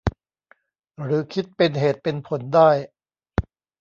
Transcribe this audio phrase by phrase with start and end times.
[1.03, 2.69] หรือคิดเป็นเหตุเป็นผลได้